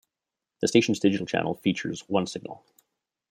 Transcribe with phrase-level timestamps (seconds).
[0.61, 2.65] The station's digital channel features one signal.